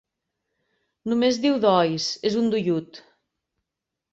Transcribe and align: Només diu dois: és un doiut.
Només 1.13 1.37
diu 1.43 1.59
dois: 1.65 2.09
és 2.31 2.39
un 2.41 2.51
doiut. 2.55 3.01